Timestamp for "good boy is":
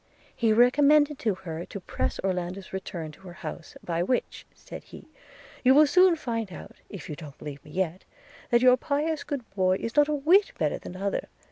9.23-9.95